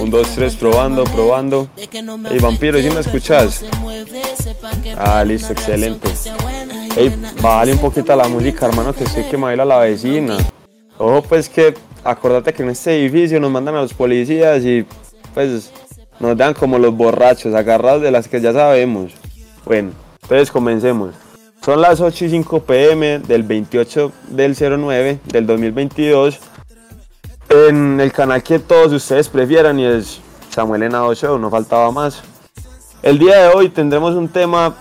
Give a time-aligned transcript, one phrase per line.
[0.00, 1.68] Un, dos, tres, probando, probando.
[1.76, 3.64] Ey, vampiro, ¿sí me escuchas?
[4.96, 6.08] Ah, listo, excelente.
[6.96, 10.36] Ey, bájale un poquito a la música, hermano, que sé que me baila la vecina.
[10.98, 11.74] Ojo, pues que
[12.04, 14.84] acordate que en este edificio nos mandan a los policías y
[15.34, 15.72] pues
[16.20, 19.12] nos dan como los borrachos, agarrados de las que ya sabemos.
[19.64, 19.92] Bueno,
[20.22, 21.14] entonces comencemos.
[21.64, 26.38] Son las 8 y 5 pm del 28 del 09 del 2022
[27.52, 32.22] en el canal que todos ustedes prefieran y es Samuel Henao Show, no faltaba más.
[33.02, 34.74] El día de hoy tendremos un tema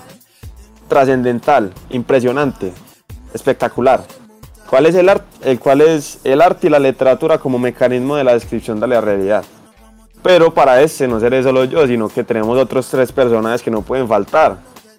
[0.88, 2.72] trascendental, impresionante,
[3.34, 4.04] espectacular.
[4.70, 8.80] ¿Cuál es el, cual es el arte y la literatura como mecanismo de la descripción
[8.80, 9.44] de la realidad?
[10.24, 13.82] Pero para este no seré solo yo, sino que tenemos otros tres personajes que no
[13.82, 14.58] pueden faltar.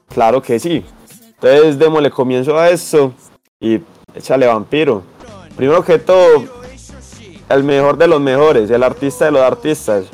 [0.08, 0.84] Claro que sí.
[1.26, 3.14] Entonces démosle comienzo a esto
[3.60, 3.80] y
[4.14, 5.02] échale vampiro.
[5.56, 6.61] Primero que todo,
[7.48, 10.06] el mejor de los mejores, el artista de los artistas.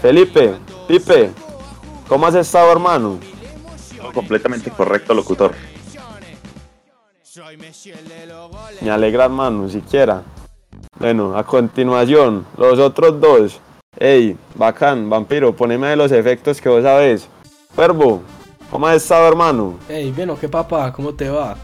[0.00, 0.54] Felipe,
[0.88, 1.30] Pipe,
[2.08, 3.18] ¿cómo has estado hermano?
[4.12, 5.52] Completamente correcto, locutor.
[8.80, 10.22] Me alegra, hermano, siquiera.
[10.98, 13.60] Bueno, a continuación, los otros dos.
[13.98, 17.28] Ey, bacán, vampiro, poneme los efectos que vos sabes.
[17.74, 18.22] Cuervo,
[18.70, 19.78] ¿cómo has estado, hermano?
[19.88, 20.92] Ey, bueno, ¿qué papá?
[20.92, 21.56] ¿Cómo te va?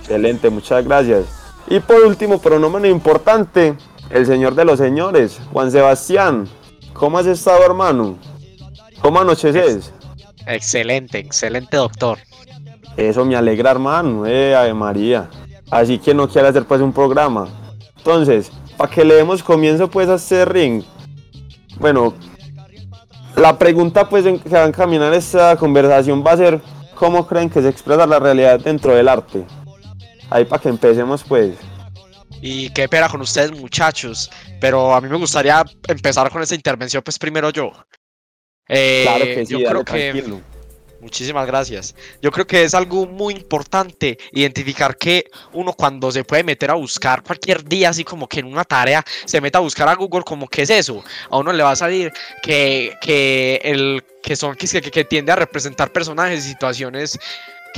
[0.00, 1.26] Excelente, muchas gracias.
[1.66, 3.74] Y por último, pero no menos importante,
[4.10, 6.48] el señor de los señores, Juan Sebastián.
[6.92, 8.16] ¿Cómo has estado, hermano?
[9.00, 9.92] ¿Cómo anocheces?
[10.46, 12.18] Excelente, excelente, doctor.
[12.96, 15.28] Eso me alegra, hermano, eh, Ave María.
[15.70, 17.48] Así que no quiere hacer pues un programa.
[17.98, 20.82] Entonces, para que le demos comienzo pues a este ring.
[21.78, 22.14] Bueno,
[23.36, 26.60] la pregunta pues que va a encaminar esta conversación va a ser
[26.94, 29.44] ¿cómo creen que se expresa la realidad dentro del arte?
[30.30, 31.54] Ahí para que empecemos pues.
[32.40, 37.02] Y qué pena con ustedes muchachos, pero a mí me gustaría empezar con esta intervención
[37.02, 37.72] pues primero yo.
[38.68, 40.42] Eh, claro que sí, yo creo que
[41.00, 41.94] Muchísimas gracias.
[42.20, 46.74] Yo creo que es algo muy importante identificar que uno cuando se puede meter a
[46.74, 50.24] buscar cualquier día, así como que en una tarea, se meta a buscar a Google
[50.24, 51.04] como qué es eso.
[51.30, 52.12] A uno le va a salir
[52.42, 57.18] que, que el que son que, que tiende a representar personajes y situaciones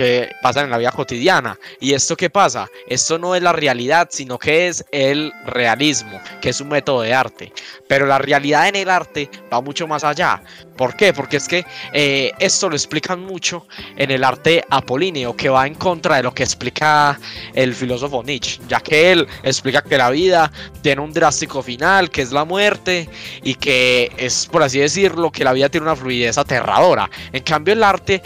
[0.01, 1.59] que pasan en la vida cotidiana.
[1.79, 2.71] ¿Y esto qué pasa?
[2.87, 7.13] Esto no es la realidad, sino que es el realismo, que es un método de
[7.13, 7.53] arte.
[7.87, 10.43] Pero la realidad en el arte va mucho más allá.
[10.81, 11.13] ¿Por qué?
[11.13, 13.67] Porque es que eh, esto lo explican mucho
[13.99, 17.21] en el arte apolíneo, que va en contra de lo que explica
[17.53, 22.23] el filósofo Nietzsche, ya que él explica que la vida tiene un drástico final, que
[22.23, 23.11] es la muerte,
[23.43, 27.11] y que es, por así decirlo, que la vida tiene una fluidez aterradora.
[27.31, 28.23] En cambio, el arte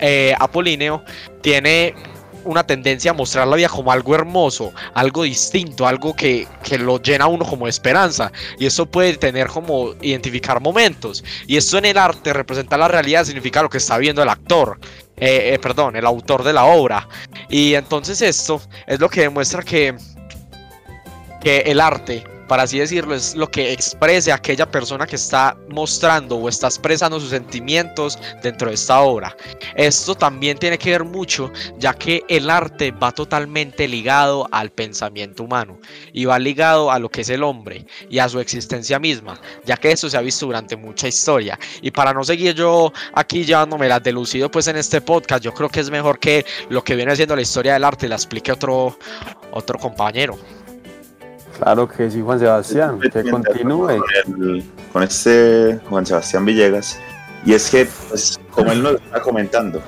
[0.00, 1.04] eh, apolíneo
[1.40, 1.94] tiene
[2.46, 6.46] una tendencia a mostrar la vida como algo hermoso, algo distinto, algo que,
[6.78, 8.32] lo llena a uno como esperanza.
[8.58, 11.24] Y eso puede tener como identificar momentos.
[11.46, 14.78] Y esto en el arte, representar la realidad, significa lo que está viendo el actor.
[15.16, 17.08] Eh, eh, perdón, el autor de la obra.
[17.48, 19.96] Y entonces esto es lo que demuestra que,
[21.40, 26.36] que el arte para así decirlo, es lo que exprese aquella persona que está mostrando
[26.36, 29.36] o está expresando sus sentimientos dentro de esta obra.
[29.74, 35.44] Esto también tiene que ver mucho, ya que el arte va totalmente ligado al pensamiento
[35.44, 35.78] humano
[36.12, 39.76] y va ligado a lo que es el hombre y a su existencia misma, ya
[39.76, 41.58] que eso se ha visto durante mucha historia.
[41.82, 45.68] Y para no seguir yo aquí llevándome las delucido pues en este podcast, yo creo
[45.68, 48.96] que es mejor que lo que viene siendo la historia del arte la explique otro,
[49.52, 50.38] otro compañero.
[51.58, 54.02] Claro que sí, Juan Sebastián, que continúe.
[54.92, 56.98] Con, este Juan Sebastián Villegas.
[57.44, 59.80] Y es que, pues, como él nos está comentando,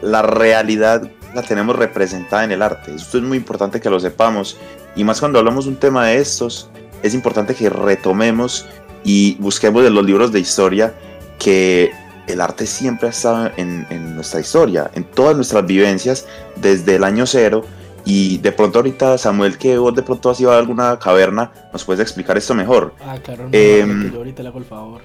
[0.00, 2.94] la realidad la tenemos representada en el arte.
[2.94, 4.56] Esto es muy importante que lo sepamos.
[4.96, 6.70] Y más cuando hablamos de un tema de estos,
[7.02, 8.66] es importante que retomemos
[9.02, 10.94] y busquemos en los libros de historia
[11.38, 11.92] que
[12.26, 16.26] el arte siempre ha estado en, en nuestra historia, en todas nuestras vivencias,
[16.56, 17.64] desde el año cero
[18.04, 21.84] y de pronto ahorita, Samuel, que vos de pronto has ido a alguna caverna, ¿nos
[21.84, 22.94] puedes explicar esto mejor?
[23.00, 25.02] Ah, claro, no, em, yo ahorita le hago el favor.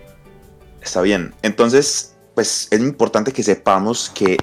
[0.81, 1.33] Está bien.
[1.41, 4.37] Entonces, pues es importante que sepamos que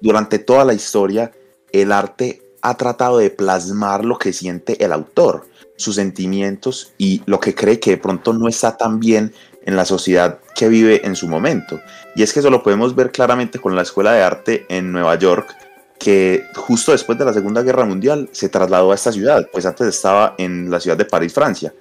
[0.00, 1.32] durante toda la historia
[1.72, 5.46] el arte ha tratado de plasmar lo que siente el autor,
[5.76, 9.32] sus sentimientos y lo que cree que de pronto no está tan bien
[9.64, 11.80] en la sociedad que vive en su momento.
[12.14, 15.16] Y es que eso lo podemos ver claramente con la Escuela de Arte en Nueva
[15.16, 15.54] York,
[15.98, 19.86] que justo después de la Segunda Guerra Mundial se trasladó a esta ciudad, pues antes
[19.88, 21.72] estaba en la ciudad de París, Francia.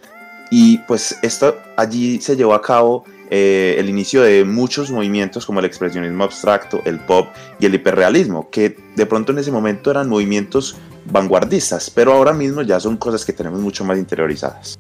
[0.52, 5.60] Y pues esto, allí se llevó a cabo eh, el inicio de muchos movimientos como
[5.60, 7.28] el expresionismo abstracto, el pop
[7.60, 12.62] y el hiperrealismo, que de pronto en ese momento eran movimientos vanguardistas, pero ahora mismo
[12.62, 14.78] ya son cosas que tenemos mucho más interiorizadas.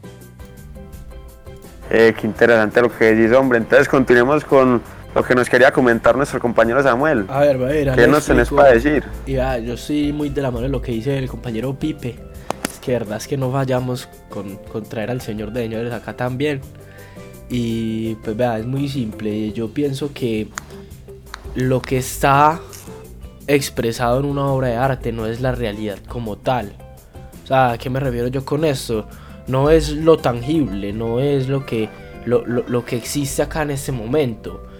[1.89, 3.59] Eh, qué interesante lo que decís, hombre.
[3.59, 4.81] Entonces continuemos con
[5.15, 7.25] lo que nos quería comentar nuestro compañero Samuel.
[7.29, 7.95] A ver, a ver.
[7.95, 9.05] ¿Qué nos tenés para decir?
[9.25, 12.19] Ya, yo soy muy de la mano de lo que dice el compañero Pipe.
[12.69, 16.17] Es que verdad es que no vayamos con, con traer al señor de señores acá
[16.17, 16.59] también.
[17.49, 19.53] Y pues vea, es muy simple.
[19.53, 20.49] Yo pienso que
[21.55, 22.59] lo que está
[23.47, 26.73] expresado en una obra de arte no es la realidad como tal.
[27.45, 29.07] O sea, ¿a qué me refiero yo con esto?
[29.47, 31.87] No es lo tangible, no es lo que,
[32.25, 34.74] lo, lo que existe acá en este momento.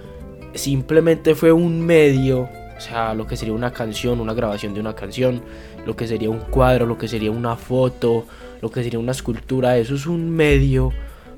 [0.55, 4.95] Simplemente fue un medio, o sea, lo que sería una canción, una grabación de una
[4.95, 5.41] canción,
[5.85, 8.25] lo que sería un cuadro, lo que sería una foto,
[8.61, 10.91] lo que sería una escultura, eso es un medio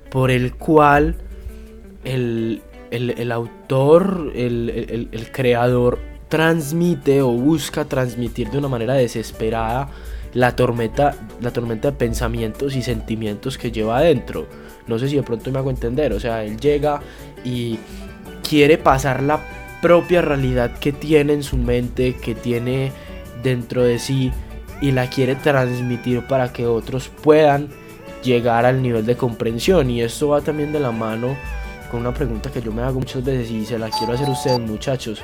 [0.10, 1.16] por el cual
[2.04, 2.62] el,
[2.92, 6.00] el, autor, el, el, creador
[6.30, 9.90] transmite o busca transmitir de una manera desesperada
[10.34, 14.48] la tormenta, la tormenta de pensamientos y sentimientos que lleva adentro.
[14.88, 17.02] No sé si de pronto me hago entender, o sea, él llega
[17.44, 17.80] y
[18.48, 19.42] quiere pasar la
[19.82, 22.92] propia realidad que tiene en su mente, que tiene
[23.44, 24.32] dentro de sí
[24.82, 27.70] y la quiere transmitir para que otros puedan
[28.24, 29.90] llegar al nivel de comprensión.
[29.90, 31.36] Y esto va también de la mano
[31.92, 34.32] con una pregunta que yo me hago muchas veces y se la quiero hacer a
[34.32, 35.22] ustedes muchachos.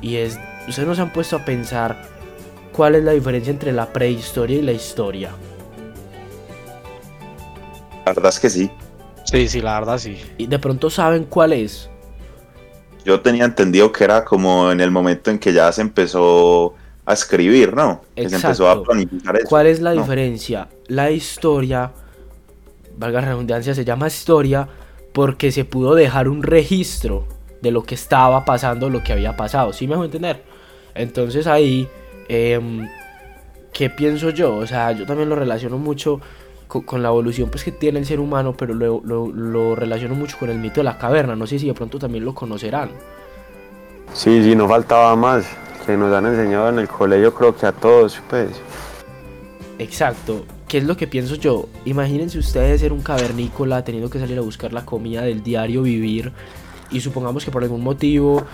[0.00, 0.38] Y es
[0.68, 2.02] ustedes no se han puesto a pensar
[2.72, 5.30] cuál es la diferencia entre la prehistoria y la historia.
[8.06, 8.70] La verdad es que sí.
[9.24, 10.20] Sí sí la verdad sí.
[10.38, 11.88] Y de pronto saben cuál es
[13.04, 17.12] yo tenía entendido que era como en el momento en que ya se empezó a
[17.12, 18.02] escribir, ¿no?
[18.14, 19.48] Que se empezó a planificar eso.
[19.48, 20.68] ¿Cuál es la diferencia?
[20.86, 21.92] La historia
[22.96, 24.68] valga la redundancia, se llama historia
[25.12, 27.26] porque se pudo dejar un registro
[27.60, 29.72] de lo que estaba pasando, lo que había pasado.
[29.72, 30.42] ¿Sí me hago entender?
[30.94, 31.88] Entonces ahí,
[32.28, 32.88] em,
[33.72, 34.56] ¿qué pienso yo?
[34.56, 36.20] O sea, yo también lo relaciono mucho
[36.80, 40.48] con, la evolución pues, que tiene el ser humano, pero lo, lo, relaciono mucho con
[40.48, 41.36] el mito de la caverna.
[41.36, 42.90] No sé si de pronto también lo conocerán.
[44.14, 45.46] Sí, sí, no faltaba más.
[45.84, 48.50] Que nos han enseñado en el colegio, creo que a todos, pues.
[49.78, 50.44] Exacto.
[50.68, 51.68] ¿Qué es lo que pienso yo?
[51.84, 56.32] Imagínense ustedes ser un cavernícola teniendo que salir a buscar la comida del diario vivir
[56.90, 58.44] y supongamos que por algún motivo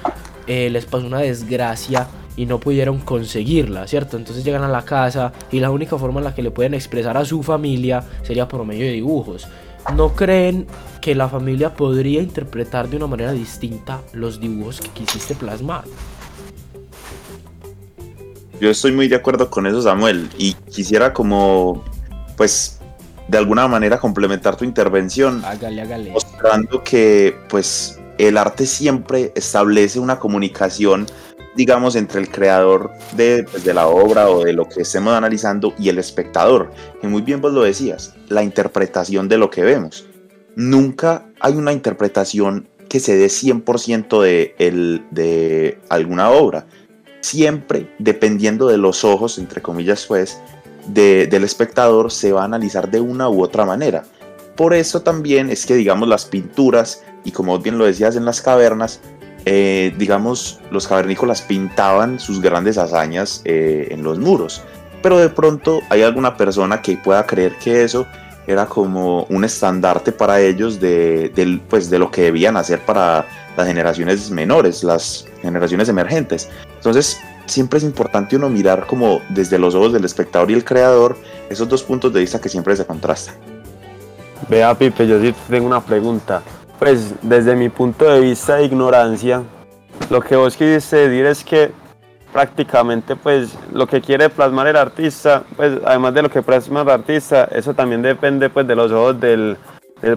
[0.47, 2.09] eh, les pasó una desgracia
[2.39, 4.17] y no pudieron conseguirla, ¿cierto?
[4.17, 7.17] Entonces llegan a la casa y la única forma en la que le pueden expresar
[7.17, 9.49] a su familia sería por medio de dibujos.
[9.97, 10.69] ¿No creen
[11.01, 15.83] que la familia podría interpretar de una manera distinta los dibujos que quisiste plasmar?
[18.61, 21.83] Yo estoy muy de acuerdo con eso, Samuel, y quisiera como
[22.37, 22.79] pues
[23.27, 25.43] de alguna manera complementar tu intervención.
[26.13, 31.07] Mostrando que pues el arte siempre establece una comunicación,
[31.59, 35.75] digamos, entre el creador de, pues, de, la obra o de lo que estemos analizando
[35.77, 36.71] y el espectador.
[37.01, 40.07] Que muy bien vos lo decías, la interpretación de lo que vemos.
[40.55, 46.67] Nunca hay una interpretación que se dé 100% de, el, de alguna obra.
[47.23, 50.41] Siempre, dependiendo de los ojos, entre comillas, pues,
[50.87, 54.05] del espectador se va a analizar de una u otra manera.
[54.55, 58.41] Por eso también es que, digamos, las pinturas, y como bien lo decías en las
[58.41, 59.01] cavernas,
[59.45, 64.63] eh, digamos, los cavernícolas pintaban sus grandes hazañas eh, en los muros.
[65.03, 68.07] Pero de pronto hay alguna persona que pueda creer que eso
[68.47, 73.27] era como un estandarte para ellos de, pues, de lo que debían hacer para
[73.57, 76.49] las generaciones menores, las generaciones emergentes.
[76.77, 81.17] Entonces, siempre es importante uno mirar como desde los ojos del espectador y el creador
[81.51, 83.35] esos dos puntos de vista que siempre se contrastan.
[84.49, 86.43] Vea Pipe, yo sí tengo una pregunta.
[86.79, 89.43] Pues desde mi punto de vista de ignorancia,
[90.11, 91.73] lo que vos quisiste decir es que
[92.33, 96.91] prácticamente pues lo que quiere plasmar el artista, pues además de lo que plasma el
[96.91, 99.57] artista, eso también depende pues de los ojos del,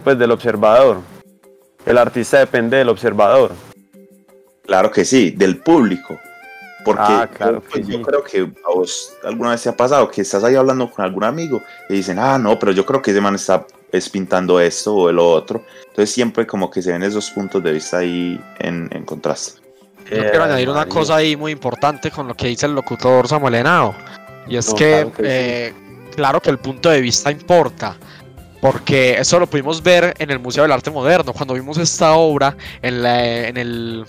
[0.03, 0.97] pues, del observador.
[1.85, 3.51] El artista depende del observador.
[4.65, 6.19] Claro que sí, del público.
[6.85, 10.21] Porque ah, claro pues, yo, creo que a vos alguna vez te ha pasado que
[10.21, 13.21] estás ahí hablando con algún amigo y dicen, ah, no, pero yo creo que ese
[13.21, 15.63] man está es pintando esto o el otro.
[15.87, 19.61] Entonces siempre como que se ven esos puntos de vista ahí en, contraste.
[20.09, 23.55] Yo quiero añadir una cosa ahí muy importante con lo que dice el locutor Samuel
[23.55, 23.95] Henao.
[24.47, 25.73] Y es que, eh,
[26.15, 27.95] claro que el punto de vista importa.
[28.59, 32.55] Porque eso lo pudimos ver en el Museo del Arte Moderno, cuando vimos esta obra
[32.83, 34.05] en, en el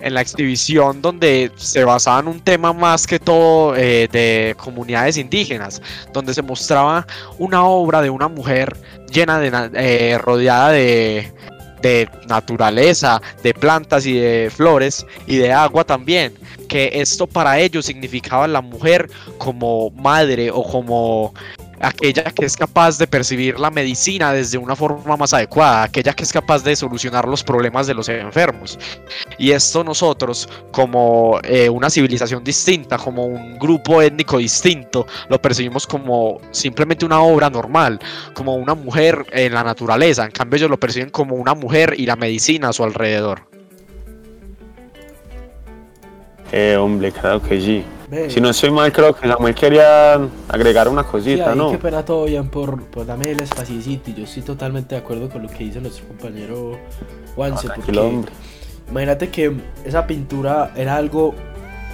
[0.00, 5.16] en la exhibición donde se basaba en un tema más que todo eh, de comunidades
[5.16, 7.06] indígenas, donde se mostraba
[7.38, 8.76] una obra de una mujer
[9.10, 11.32] llena de eh, rodeada de,
[11.82, 16.34] de naturaleza, de plantas y de flores y de agua también,
[16.68, 21.34] que esto para ellos significaba la mujer como madre o como
[21.80, 26.24] aquella que es capaz de percibir la medicina desde una forma más adecuada, aquella que
[26.24, 28.78] es capaz de solucionar los problemas de los enfermos.
[29.38, 35.86] Y esto nosotros, como eh, una civilización distinta, como un grupo étnico distinto, lo percibimos
[35.86, 37.98] como simplemente una obra normal,
[38.34, 40.24] como una mujer en la naturaleza.
[40.24, 43.42] En cambio ellos lo perciben como una mujer y la medicina a su alrededor.
[46.52, 47.84] Eh, hombre, claro que sí.
[48.30, 50.14] Si no estoy mal, creo que Samuel quería
[50.48, 51.70] agregar una cosita, sí, ¿no?
[51.70, 54.10] Qué pena todo bien por, por darme el espacito.
[54.10, 56.78] Yo estoy totalmente de acuerdo con lo que dice nuestro compañero
[57.34, 57.68] Juanse.
[57.70, 58.32] Ah, porque hombre.
[58.90, 59.52] imagínate que
[59.84, 61.34] esa pintura era algo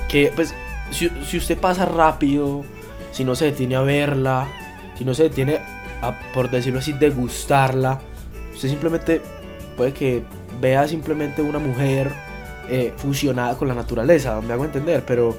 [0.08, 0.54] que, pues,
[0.92, 2.62] si, si, usted pasa rápido,
[3.10, 4.46] si no se detiene a verla,
[4.96, 5.58] si no se detiene
[6.00, 8.00] a, por decirlo así, degustarla,
[8.54, 9.20] usted simplemente
[9.76, 10.22] puede que
[10.60, 12.12] vea simplemente una mujer
[12.68, 15.36] eh, fusionada con la naturaleza, me hago entender, pero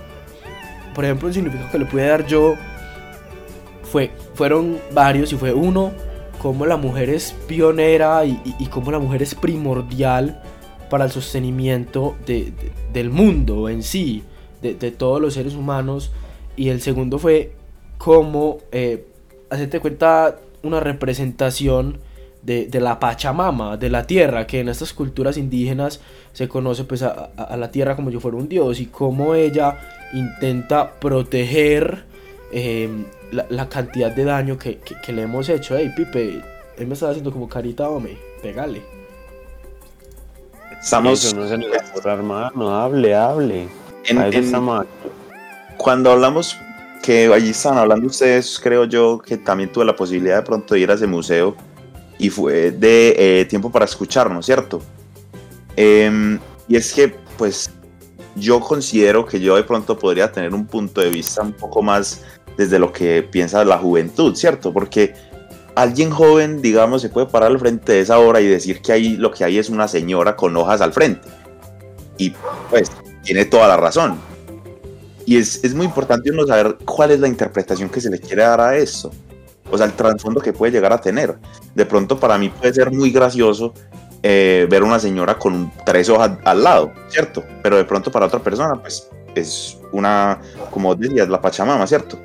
[0.96, 2.56] por ejemplo, un significado que le pude dar yo
[3.84, 5.92] fue, fueron varios y fue uno,
[6.42, 10.42] cómo la mujer es pionera y, y, y cómo la mujer es primordial
[10.90, 14.24] para el sostenimiento de, de, del mundo en sí,
[14.62, 16.12] de, de, todos los seres humanos.
[16.56, 17.54] Y el segundo fue
[17.98, 19.06] cómo, eh,
[19.50, 22.00] hacerte cuenta, una representación
[22.42, 26.00] de, de, la Pachamama, de la tierra, que en estas culturas indígenas
[26.36, 29.36] se conoce pues a, a, a la tierra como si fuera un dios y cómo
[29.36, 29.80] ella
[30.14, 32.04] intenta proteger
[32.52, 32.90] eh,
[33.32, 35.78] la, la, cantidad de daño que, que, que, le hemos hecho.
[35.78, 36.42] Hey, Pipe,
[36.78, 38.82] él me estaba haciendo como carita, hombre, pégale.
[40.82, 41.24] Estamos...
[41.24, 43.68] Eso no se nos ocurre, hermano, hable, hable.
[44.04, 44.52] En, en,
[45.78, 46.58] cuando hablamos
[47.02, 50.82] que allí estaban hablando ustedes, creo yo que también tuve la posibilidad de pronto de
[50.82, 51.56] ir a ese museo
[52.18, 54.82] y fue de eh, tiempo para escucharnos, ¿cierto?
[55.78, 57.70] Eh, y es que, pues,
[58.36, 62.24] yo considero que yo de pronto podría tener un punto de vista un poco más
[62.58, 64.74] desde lo que piensa la juventud, ¿cierto?
[64.74, 65.14] Porque
[65.76, 69.18] alguien joven, digamos, se puede parar al frente de esa obra y decir que ahí
[69.18, 71.28] lo que hay es una señora con hojas al frente.
[72.18, 72.34] Y
[72.70, 72.92] pues
[73.24, 74.18] tiene toda la razón.
[75.26, 78.44] Y es, es muy importante uno saber cuál es la interpretación que se le quiere
[78.44, 79.12] dar a eso.
[79.72, 81.36] O sea, el trasfondo que puede llegar a tener.
[81.74, 83.74] De pronto para mí puede ser muy gracioso
[84.24, 87.44] eh, ver una señora con tres hojas al lado, ¿cierto?
[87.62, 90.40] Pero de pronto para otra persona, pues es una,
[90.72, 92.20] como decías, la Pachamama, ¿cierto?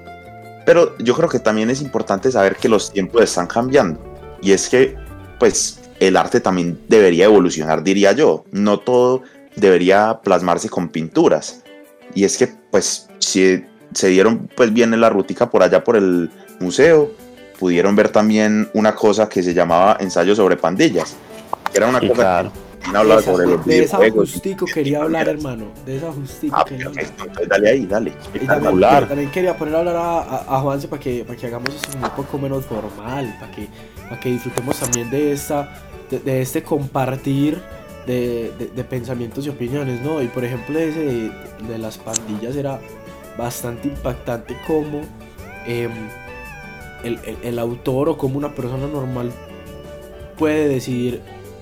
[0.65, 4.01] Pero yo creo que también es importante saber que los tiempos están cambiando.
[4.41, 4.97] Y es que,
[5.39, 8.45] pues, el arte también debería evolucionar, diría yo.
[8.53, 9.23] No todo
[9.57, 11.63] debería plasmarse con pinturas.
[12.15, 15.97] Y es que, pues, si se dieron, pues, bien en la rutica por allá por
[15.97, 16.31] el
[16.61, 17.11] museo,
[17.59, 21.17] pudieron ver también una cosa que se llamaba ensayo sobre pandillas
[21.75, 22.53] era una Sí, cosa claro.
[22.91, 25.67] que hablaba sobre los de esa justico quería hablar, hermano.
[25.85, 27.05] De esa justico Ah, quería hablar.
[27.19, 28.11] entonces dale ahí, dale.
[28.35, 29.09] Y también, Espectacular.
[29.09, 31.97] también quería poner a hablar a, a, a Juanse para que, para que hagamos esto
[31.99, 33.69] un poco menos formal, para que,
[34.09, 35.69] para que disfrutemos también de, esta,
[36.11, 37.61] de, de este compartir
[38.07, 40.23] de, de, de pensamientos y opiniones, ¿no?
[40.23, 41.33] Y por ejemplo ese de,
[41.69, 42.81] de las pandillas era
[43.37, 45.03] bastante impactante como
[45.67, 45.93] em,
[47.05, 49.33] el, el, el autor o como una persona normal
[50.39, 51.21] puede decidir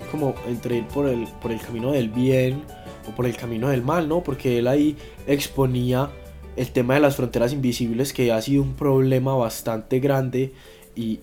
[0.08, 2.62] como entre ir por el, por el camino del bien
[3.08, 4.22] o por el camino del mal, ¿no?
[4.22, 4.96] Porque él ahí
[5.26, 6.10] exponía
[6.56, 10.52] el tema de las fronteras invisibles que ha sido un problema bastante grande
[10.96, 11.20] y,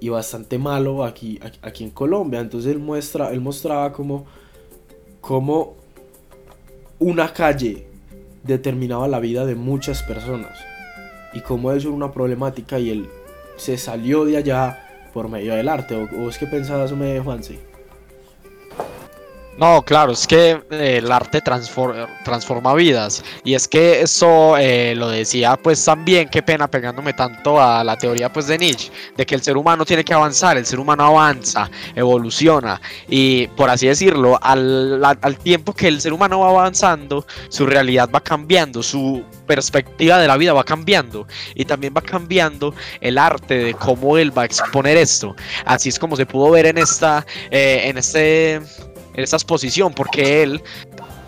[0.00, 2.40] y, bastante malo aquí, aquí, en Colombia.
[2.40, 4.26] Entonces él, muestra, él mostraba como,
[5.20, 5.74] como
[6.98, 7.86] una calle
[8.44, 10.56] determinaba la vida de muchas personas
[11.32, 13.08] y cómo eso era una problemática y él
[13.56, 15.96] se salió de allá por medio del arte.
[15.96, 17.75] ¿O vos qué pensabas, me Juanse?
[19.58, 23.24] No, claro, es que eh, el arte transfor- transforma vidas.
[23.42, 27.96] Y es que eso eh, lo decía pues también, qué pena pegándome tanto a la
[27.96, 31.04] teoría pues de Nietzsche, de que el ser humano tiene que avanzar, el ser humano
[31.06, 32.78] avanza, evoluciona.
[33.08, 38.10] Y por así decirlo, al- al tiempo que el ser humano va avanzando, su realidad
[38.14, 41.26] va cambiando, su perspectiva de la vida va cambiando.
[41.54, 45.34] Y también va cambiando el arte de cómo él va a exponer esto.
[45.64, 48.60] Así es como se pudo ver en esta, eh, en este
[49.16, 50.62] en esta exposición, porque él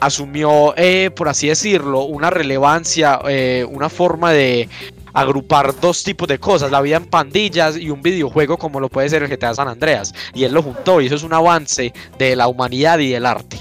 [0.01, 4.69] asumió, eh, por así decirlo, una relevancia, eh, una forma de
[5.13, 9.09] agrupar dos tipos de cosas, la vida en pandillas y un videojuego como lo puede
[9.09, 10.15] ser el GTA San Andreas.
[10.35, 13.59] Y él lo juntó y eso es un avance de la humanidad y del arte.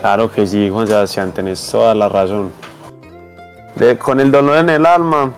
[0.00, 2.52] Claro que sí, Juan Sebastián, tenés toda la razón.
[4.00, 5.32] Con el dolor en el alma,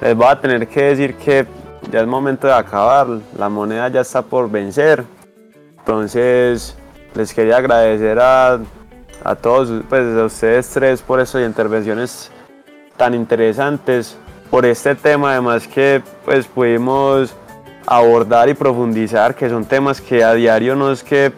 [0.00, 1.46] les voy a tener que decir que
[1.90, 3.06] ya es momento de acabar,
[3.36, 5.04] la moneda ya está por vencer.
[5.78, 6.76] Entonces,
[7.14, 8.60] les quería agradecer a,
[9.24, 12.30] a todos, pues a ustedes tres por estas intervenciones
[12.96, 14.16] tan interesantes
[14.50, 17.34] por este tema, además que pues pudimos
[17.86, 21.32] abordar y profundizar, que son temas que a diario no es que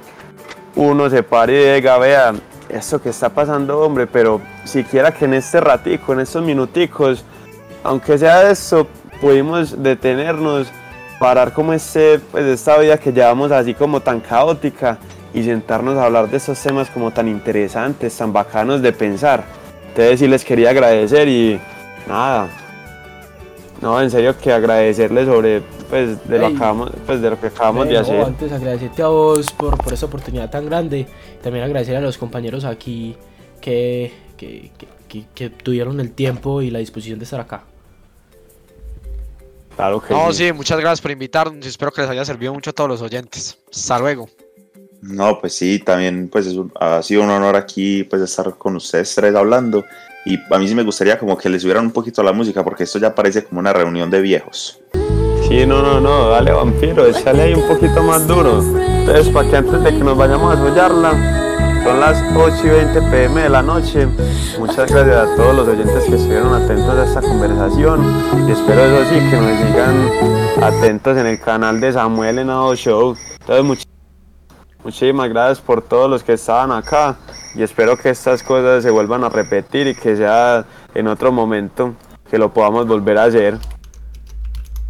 [0.75, 2.35] uno se pare y diga, vea,
[2.69, 7.25] esto que está pasando, hombre, pero siquiera que en este ratico, en estos minuticos,
[7.85, 8.87] aunque sea eso,
[9.23, 10.67] pudimos detenernos,
[11.21, 14.99] parar como este, pues esta vida que llevamos así como tan caótica
[15.33, 19.45] y sentarnos a hablar de estos temas como tan interesantes, tan bacanos de pensar.
[19.91, 21.61] Entonces sí les quería agradecer y
[22.09, 22.49] nada.
[23.81, 26.57] No, en serio que agradecerles sobre pues de lo, Ey.
[26.57, 28.21] acabamos, pues, de lo que acabamos de hacer.
[28.25, 31.07] antes agradecerte a vos por, por esta oportunidad tan grande.
[31.43, 33.15] También agradecer a los compañeros aquí
[33.61, 34.71] que, que-
[35.09, 37.65] que- que tuvieron el tiempo y la disposición de estar acá.
[39.77, 40.47] Claro que No, sí.
[40.47, 41.67] sí, muchas gracias por invitarnos.
[41.67, 43.59] Espero que les haya servido mucho a todos los oyentes.
[43.73, 44.29] Hasta luego.
[45.01, 48.77] No, pues sí, también pues es un- ha sido un honor aquí pues estar con
[48.77, 49.85] ustedes tres hablando
[50.25, 52.85] y a mí sí me gustaría como que les subieran un poquito la música porque
[52.85, 54.79] esto ya parece como una reunión de viejos.
[55.49, 58.63] Sí, no, no, no, dale vampiro, échale ahí un poquito más duro.
[58.63, 61.42] Entonces, para que antes de que nos vayamos a soñarla,
[61.85, 64.07] son las 8 y 20 pm de la noche.
[64.59, 68.23] Muchas gracias a todos los oyentes que estuvieron atentos a esta conversación.
[68.49, 70.11] Y espero eso sí, que nos sigan
[70.63, 73.17] atentos en el canal de Samuel Henao Show.
[73.41, 73.87] Entonces, much-
[74.85, 77.17] muchísimas gracias por todos los que estaban acá.
[77.55, 81.95] Y espero que estas cosas se vuelvan a repetir y que sea en otro momento
[82.31, 83.59] que lo podamos volver a hacer.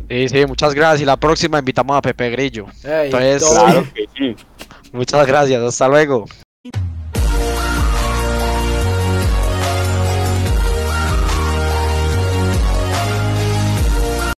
[0.08, 1.00] Sí, sí, muchas gracias.
[1.00, 2.66] Y la próxima invitamos a Pepe Grillo.
[2.84, 4.36] Ey, Entonces, Claro que sí.
[4.92, 5.62] muchas gracias.
[5.62, 6.26] Hasta luego.
[6.64, 6.91] you